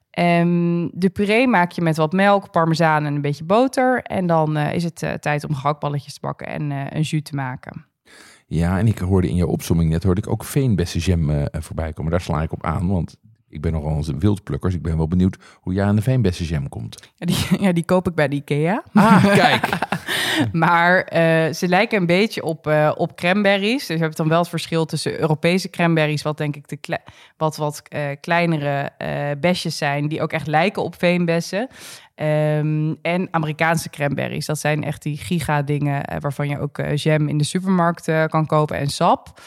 Ehm, 0.09 0.87
de 0.91 1.09
puree 1.09 1.47
maak 1.47 1.71
je 1.71 1.81
met 1.81 1.97
wat 1.97 2.11
melk, 2.11 2.51
parmezaan 2.51 3.05
en 3.05 3.15
een 3.15 3.21
beetje 3.21 3.43
boter. 3.43 4.01
En 4.01 4.27
dan 4.27 4.57
is 4.57 4.83
het 4.83 5.17
tijd 5.19 5.47
om 5.47 5.55
gehaktballetjes 5.55 6.13
te 6.13 6.19
bakken 6.21 6.47
en 6.47 6.71
een 6.95 7.01
jus 7.01 7.21
te 7.23 7.35
maken. 7.35 7.85
Ja, 8.47 8.79
en 8.79 8.87
ik 8.87 8.97
hoorde 8.97 9.29
in 9.29 9.35
je 9.35 9.47
opzomming 9.47 9.89
net, 9.89 10.03
hoorde 10.03 10.21
ik 10.21 10.29
ook 10.29 10.43
veenbessenjam 10.43 11.29
eh 11.29 11.61
voorbij 11.61 11.93
komen. 11.93 12.11
Daar 12.11 12.21
sla 12.21 12.41
ik 12.41 12.51
op 12.51 12.65
aan, 12.65 12.87
want 12.87 13.17
ik 13.51 13.61
ben 13.61 13.71
nogal 13.71 14.03
een 14.07 14.19
wildplukkers. 14.19 14.73
Ik 14.73 14.81
ben 14.81 14.97
wel 14.97 15.07
benieuwd 15.07 15.37
hoe 15.61 15.73
jij 15.73 15.85
aan 15.85 15.95
de 15.95 16.01
veenbessenjam 16.01 16.69
komt. 16.69 17.11
Ja, 17.15 17.25
die, 17.25 17.37
ja, 17.65 17.71
die 17.71 17.85
koop 17.85 18.07
ik 18.07 18.15
bij 18.15 18.27
de 18.27 18.35
IKEA. 18.35 18.83
Ah, 18.93 19.25
kijk. 19.43 19.69
Maar 20.51 21.01
eh, 21.01 21.53
ze 21.53 21.67
lijken 21.67 21.99
een 21.99 22.05
beetje 22.05 22.43
op, 22.43 22.67
eh, 22.67 22.91
op 22.95 23.15
cranberries. 23.15 23.85
Dus 23.85 23.97
je 23.97 24.03
hebt 24.03 24.17
dan 24.17 24.27
wel 24.27 24.39
het 24.39 24.49
verschil 24.49 24.85
tussen 24.85 25.19
Europese 25.19 25.69
cranberries, 25.69 26.21
wat 26.21 26.37
denk 26.37 26.55
ik 26.55 26.67
de 26.67 26.77
kle- 26.77 27.03
wat, 27.37 27.57
wat 27.57 27.81
eh, 27.87 28.01
kleinere 28.21 28.89
besjes 29.39 29.77
zijn, 29.77 30.07
die 30.07 30.21
ook 30.21 30.31
echt 30.31 30.47
lijken 30.47 30.83
op 30.83 30.95
veenbessen. 30.97 31.67
Ehm, 32.15 32.93
en 33.01 33.27
Amerikaanse 33.31 33.89
cranberries. 33.89 34.45
Dat 34.45 34.59
zijn 34.59 34.83
echt 34.83 35.01
die 35.03 35.17
giga-dingen 35.17 36.19
waarvan 36.19 36.49
je 36.49 36.59
ook 36.59 36.81
jam 36.95 37.27
in 37.27 37.37
de 37.37 37.43
supermarkt 37.43 38.11
kan 38.27 38.45
kopen 38.45 38.77
en 38.77 38.87
sap. 38.87 39.39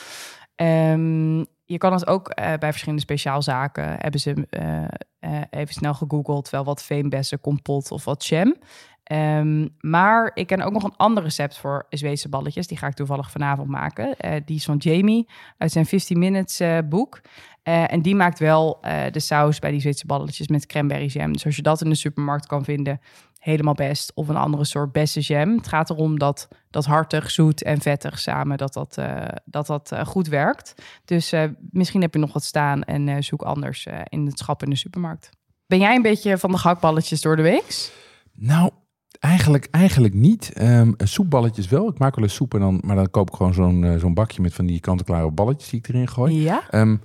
Ehm, 0.56 1.44
je 1.66 1.78
kan 1.78 1.92
het 1.92 2.06
ook 2.06 2.28
eh, 2.28 2.52
bij 2.58 2.70
verschillende 2.70 3.02
speciaalzaken 3.02 3.96
hebben 3.98 4.20
ze 4.20 4.46
eh, 4.50 4.84
eh, 5.18 5.42
even 5.50 5.74
snel 5.74 5.94
gegoogeld, 5.94 6.50
wel 6.50 6.64
wat 6.64 6.82
veenbessen, 6.82 7.40
kompot 7.40 7.90
of 7.90 8.04
wat 8.04 8.26
jam. 8.26 8.56
Ehm, 9.02 9.68
maar 9.80 10.30
ik 10.34 10.46
ken 10.46 10.62
ook 10.62 10.72
nog 10.72 10.82
een 10.82 10.96
ander 10.96 11.22
recept 11.22 11.58
voor 11.58 11.86
Zweedse 11.88 12.28
balletjes. 12.28 12.66
Die 12.66 12.78
ga 12.78 12.86
ik 12.86 12.94
toevallig 12.94 13.30
vanavond 13.30 13.68
maken. 13.68 14.16
Die 14.44 14.56
is 14.56 14.64
van 14.64 14.76
Jamie 14.76 15.28
uit 15.58 15.72
zijn 15.72 15.86
15 15.86 16.18
Minutes 16.18 16.62
boek. 16.88 17.20
En 17.62 18.02
die 18.02 18.14
maakt 18.14 18.38
wel 18.38 18.78
de 19.10 19.20
saus 19.20 19.58
bij 19.58 19.70
die 19.70 19.80
Zweedse 19.80 20.06
balletjes 20.06 20.48
met 20.48 20.66
cranberry 20.66 21.06
jam. 21.06 21.32
Dus 21.32 21.44
als 21.44 21.56
je 21.56 21.62
dat 21.62 21.80
in 21.80 21.88
de 21.88 21.94
supermarkt 21.94 22.46
kan 22.46 22.64
vinden, 22.64 23.00
helemaal 23.44 23.74
best. 23.74 24.12
Of 24.14 24.28
een 24.28 24.36
andere 24.36 24.64
soort 24.64 24.92
bessenjam. 24.92 25.56
Het 25.56 25.68
gaat 25.68 25.90
erom 25.90 26.18
dat 26.18 26.48
dat 26.70 26.84
hartig, 26.84 27.30
zoet 27.30 27.62
en 27.62 27.80
vettig 27.80 28.18
samen 28.18 28.58
dat 28.58 28.72
dat, 28.72 28.98
eh, 28.98 29.28
dat, 29.44 29.66
dat 29.66 29.92
eh, 29.92 30.06
goed 30.06 30.28
werkt. 30.28 30.74
Dus 31.04 31.32
eh, 31.32 31.44
misschien 31.70 32.00
heb 32.00 32.14
je 32.14 32.20
nog 32.20 32.32
wat 32.32 32.44
staan 32.44 32.82
en 32.82 33.24
zoek 33.24 33.42
anders 33.42 33.86
in 34.08 34.26
het 34.26 34.38
schap 34.38 34.62
in 34.62 34.70
de 34.70 34.76
supermarkt. 34.76 35.30
Ben 35.66 35.78
jij 35.78 35.96
een 35.96 36.02
beetje 36.02 36.38
van 36.38 36.50
de 36.50 36.58
gehaktballetjes 36.58 37.20
door 37.20 37.36
de 37.36 37.42
week? 37.42 37.92
Nou, 38.34 38.70
eigenlijk, 39.18 39.68
eigenlijk 39.70 40.14
niet. 40.14 40.52
Ehm, 40.52 40.92
soepballetjes 40.96 41.68
wel. 41.68 41.88
Ik 41.88 41.98
maak 41.98 42.14
wel 42.14 42.24
eens 42.24 42.34
soep, 42.34 42.54
en 42.54 42.60
dan, 42.60 42.80
maar 42.84 42.96
dan 42.96 43.10
koop 43.10 43.30
ik 43.30 43.36
gewoon 43.36 43.54
zo'n 43.54 43.96
zo'n 43.98 44.14
bakje 44.14 44.42
met 44.42 44.54
van 44.54 44.66
die 44.66 44.80
kant-en-klare 44.80 45.30
balletjes 45.30 45.70
die 45.70 45.78
ik 45.78 45.88
erin 45.88 46.08
gooi. 46.08 46.42
Ja? 46.42 46.62
Ehm, 46.70 46.96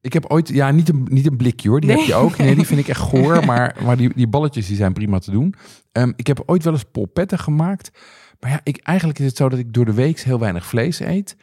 ik 0.00 0.12
heb 0.12 0.24
ooit, 0.30 0.48
ja, 0.48 0.70
niet 0.70 0.88
een, 0.88 1.06
niet 1.10 1.26
een 1.26 1.36
blikje 1.36 1.68
hoor, 1.68 1.80
die 1.80 1.88
Nee. 1.90 1.98
heb 1.98 2.06
je 2.06 2.14
ook. 2.14 2.36
Nee, 2.36 2.54
die 2.54 2.66
vind 2.66 2.80
ik 2.80 2.88
echt 2.88 3.00
goor, 3.00 3.44
maar, 3.46 3.76
maar 3.84 3.96
die, 3.96 4.14
die 4.14 4.26
balletjes 4.28 4.66
die 4.66 4.76
zijn 4.76 4.92
prima 4.92 5.18
te 5.18 5.30
doen. 5.30 5.54
Ehm, 5.92 6.12
ik 6.16 6.26
heb 6.26 6.42
ooit 6.46 6.64
wel 6.64 6.72
eens 6.72 6.84
polpetten 6.92 7.38
gemaakt. 7.38 7.90
Maar 8.40 8.50
ja, 8.50 8.60
ik, 8.62 8.76
eigenlijk 8.82 9.18
is 9.18 9.26
het 9.26 9.36
zo 9.36 9.48
dat 9.48 9.58
ik 9.58 9.72
door 9.72 9.84
de 9.84 9.94
week 9.94 10.20
heel 10.20 10.38
weinig 10.38 10.66
vlees 10.66 11.00
eet. 11.00 11.36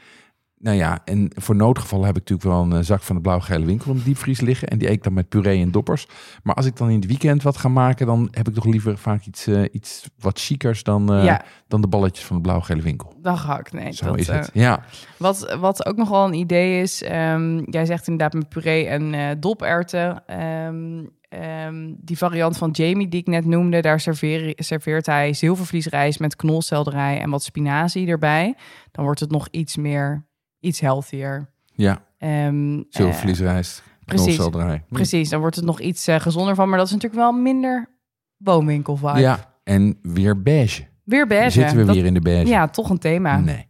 Nou 0.59 0.77
ja, 0.77 0.99
en 1.05 1.31
voor 1.35 1.55
noodgevallen 1.55 2.05
heb 2.05 2.17
ik 2.17 2.29
natuurlijk 2.29 2.49
wel 2.49 2.63
een 2.63 2.81
eh, 2.81 2.85
zak 2.85 3.01
van 3.01 3.15
de 3.15 3.21
blauw-gele 3.21 3.65
winkel 3.65 3.91
in 3.91 3.97
de 3.97 4.03
diepvries 4.03 4.39
liggen. 4.41 4.67
En 4.67 4.77
die 4.77 4.87
eet 4.87 4.93
ik 4.93 5.03
dan 5.03 5.13
met 5.13 5.29
puree 5.29 5.61
en 5.61 5.71
doppers. 5.71 6.07
Maar 6.43 6.55
als 6.55 6.65
ik 6.65 6.75
dan 6.75 6.89
in 6.89 6.95
het 6.95 7.05
weekend 7.05 7.43
wat 7.43 7.57
ga 7.57 7.67
maken, 7.69 8.05
dan 8.05 8.27
heb 8.31 8.47
ik 8.47 8.53
toch 8.53 8.65
liever 8.65 8.97
vaak 8.97 9.25
iets, 9.25 9.47
eh, 9.47 9.63
iets 9.71 10.09
wat 10.19 10.39
chicers 10.39 10.83
dan, 10.83 11.13
eh, 11.13 11.23
ja, 11.23 11.43
dan 11.67 11.81
de 11.81 11.87
balletjes 11.87 12.25
van 12.25 12.35
de 12.35 12.41
blauw-gele 12.41 12.81
winkel. 12.81 13.13
dan 13.21 13.37
gehakt. 13.37 13.73
Nee, 13.73 13.91
Zo 13.93 14.05
dat, 14.05 14.17
is 14.17 14.27
het. 14.27 14.49
Ja. 14.53 14.83
Wat, 15.17 15.55
wat 15.59 15.85
ook 15.85 15.95
nog 15.95 16.09
wel 16.09 16.25
een 16.25 16.33
idee 16.33 16.81
is, 16.81 17.03
ehm, 17.03 17.61
jij 17.69 17.85
zegt 17.85 18.07
inderdaad 18.07 18.33
met 18.33 18.49
puree 18.49 18.87
en 18.87 19.39
doperwten. 19.39 20.25
Ehm, 20.25 21.05
ehm, 21.29 21.93
die 21.97 22.17
variant 22.17 22.57
van 22.57 22.71
Jamie 22.71 23.07
die 23.07 23.19
ik 23.19 23.27
net 23.27 23.45
noemde, 23.45 23.81
daar 23.81 23.99
serveer, 23.99 24.53
serveert 24.55 25.05
hij 25.05 25.33
zilvervliesrijst 25.33 26.19
met 26.19 26.35
knolselderij 26.35 27.19
en 27.19 27.29
wat 27.29 27.43
spinazie 27.43 28.07
erbij. 28.07 28.55
Dan 28.91 29.03
wordt 29.03 29.19
het 29.19 29.31
nog 29.31 29.47
iets 29.51 29.75
meer, 29.75 30.25
iets 30.59 30.79
healthier. 30.79 31.49
Ja, 31.73 32.05
Ehm, 32.17 32.77
eh, 32.77 32.83
zilvervliesrijst, 32.89 33.83
precies. 34.05 34.25
knolselderij. 34.35 34.83
Hm. 34.87 34.93
precies, 34.93 35.29
dan 35.29 35.39
wordt 35.39 35.55
het 35.55 35.65
nog 35.65 35.79
iets 35.79 36.07
eh, 36.07 36.19
gezonder 36.19 36.55
van, 36.55 36.69
maar 36.69 36.77
dat 36.77 36.87
is 36.87 36.93
natuurlijk 36.93 37.21
wel 37.21 37.31
minder 37.31 37.89
boomwinkel 38.37 38.95
vibe. 38.97 39.19
Ja, 39.19 39.53
en 39.63 39.99
weer 40.01 40.41
beige. 40.41 40.87
Weer 41.03 41.27
beige. 41.27 41.51
Zitten 41.51 41.77
we 41.77 41.85
Dat- 41.85 41.95
weer 41.95 42.05
in 42.05 42.13
de 42.13 42.19
beige? 42.21 42.49
Ja, 42.49 42.67
toch 42.67 42.89
een 42.89 42.97
thema. 42.97 43.37
Nee. 43.39 43.65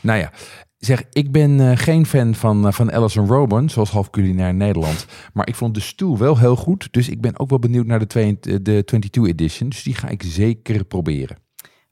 Nou 0.00 0.18
ja, 0.18 0.30
zeg, 0.78 1.02
ik 1.10 1.32
ben 1.32 1.60
eh, 1.60 1.76
geen 1.76 2.06
fan 2.06 2.34
van, 2.34 2.66
eh, 2.66 2.72
van 2.72 2.92
Alison 2.92 3.26
Roman, 3.26 3.68
zoals 3.70 3.90
half 3.90 4.10
culinair 4.10 4.54
Nederland. 4.54 5.06
Maar 5.32 5.48
ik 5.48 5.54
vond 5.54 5.74
de 5.74 5.80
stoel 5.80 6.18
wel 6.18 6.38
heel 6.38 6.56
goed. 6.56 6.88
Dus 6.90 7.08
ik 7.08 7.20
ben 7.20 7.38
ook 7.38 7.48
wel 7.50 7.58
benieuwd 7.58 7.86
naar 7.86 7.98
de, 7.98 8.06
twee, 8.06 8.38
de 8.40 8.82
22 8.84 9.26
edition. 9.26 9.68
Dus 9.68 9.82
die 9.82 9.94
ga 9.94 10.08
ik 10.08 10.22
zeker 10.22 10.84
proberen. 10.84 11.36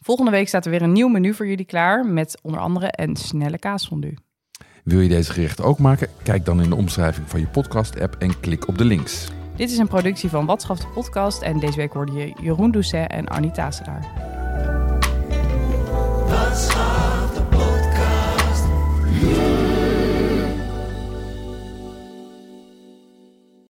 Volgende 0.01 0.31
week 0.31 0.49
staat 0.49 0.65
er 0.65 0.71
weer 0.71 0.83
een 0.83 0.93
nieuw 0.93 1.09
menu 1.09 1.35
voor 1.35 1.47
jullie 1.49 1.65
klaar 1.65 2.07
met 2.07 2.39
onder 2.43 2.61
andere 2.61 2.89
een 2.91 3.17
snelle 3.17 3.59
kaasfondue. 3.59 4.15
Wil 4.89 5.01
je 5.01 5.09
deze 5.09 5.33
gerechten 5.33 5.65
ook 5.65 5.79
maken? 5.79 6.09
Kijk 6.23 6.45
dan 6.45 6.63
in 6.63 6.69
de 6.69 6.75
omschrijving 6.75 7.31
van 7.31 7.41
je 7.41 7.47
podcast-app 7.47 8.17
en 8.19 8.41
klik 8.41 8.69
op 8.69 8.79
de 8.79 8.85
links. 8.85 9.29
Dit 9.57 9.71
is 9.71 9.79
een 9.79 9.89
productie 9.89 10.31
van 10.31 10.47
Watschaf 10.47 10.79
de 10.79 10.87
podcast 10.95 11.43
en 11.43 11.59
deze 11.59 11.77
week 11.77 11.93
hoorde 11.93 12.13
je 12.13 12.33
Jeroen 12.41 12.71
Doucet 12.71 13.11
en 13.11 13.29
Annie 13.29 13.51
schat 16.53 16.88